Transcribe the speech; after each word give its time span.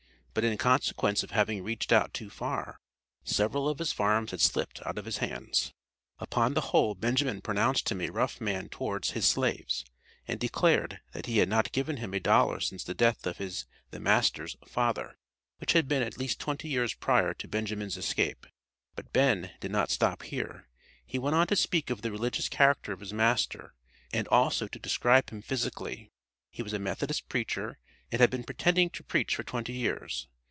But 0.33 0.45
in 0.45 0.57
consequence 0.57 1.23
of 1.23 1.31
having 1.31 1.61
reached 1.61 1.91
out 1.91 2.13
too 2.13 2.29
far, 2.29 2.79
several 3.25 3.67
of 3.67 3.79
his 3.79 3.91
farms 3.91 4.31
had 4.31 4.39
slipped 4.39 4.81
out 4.85 4.97
of 4.97 5.03
his 5.03 5.17
hands. 5.17 5.73
Upon 6.19 6.53
the 6.53 6.61
whole, 6.61 6.95
Benjamin 6.95 7.41
pronounced 7.41 7.91
him 7.91 7.99
a 7.99 8.09
rough 8.09 8.39
man 8.39 8.69
towards 8.69 9.11
his 9.11 9.27
slaves, 9.27 9.83
and 10.29 10.39
declared, 10.39 11.01
that 11.11 11.25
he 11.25 11.39
had 11.39 11.49
not 11.49 11.73
given 11.73 11.97
him 11.97 12.13
a 12.13 12.19
dollar 12.21 12.61
since 12.61 12.85
the 12.85 12.93
death 12.93 13.27
of 13.27 13.39
his 13.39 13.65
(the 13.89 13.99
master's) 13.99 14.55
father, 14.65 15.17
which 15.57 15.73
had 15.73 15.89
been 15.89 16.01
at 16.01 16.17
least 16.17 16.39
twenty 16.39 16.69
years 16.69 16.93
prior 16.93 17.33
to 17.33 17.47
Benjamin's 17.49 17.97
escape. 17.97 18.47
But 18.95 19.11
Ben. 19.11 19.51
did 19.59 19.71
not 19.71 19.91
stop 19.91 20.23
here, 20.23 20.69
he 21.05 21.19
went 21.19 21.35
on 21.35 21.47
to 21.47 21.57
speak 21.57 21.89
of 21.89 22.03
the 22.03 22.11
religious 22.11 22.47
character 22.47 22.93
of 22.93 23.01
his 23.01 23.11
master, 23.11 23.73
and 24.13 24.29
also 24.29 24.67
to 24.69 24.79
describe 24.79 25.29
him 25.29 25.41
physically; 25.41 26.07
he 26.49 26.63
was 26.63 26.71
a 26.71 26.79
Methodist 26.79 27.27
preacher, 27.27 27.79
and 28.13 28.19
had 28.19 28.29
been 28.29 28.43
"pretending 28.43 28.89
to 28.89 29.05
preach 29.05 29.37
for 29.37 29.43
twenty 29.43 29.71
years." 29.71 30.27